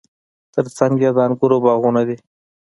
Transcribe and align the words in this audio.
ترڅنګ 0.53 0.93
یې 1.03 1.09
د 1.15 1.17
انګورو 1.25 1.57
باغونه 1.65 2.01
دي. 2.07 2.15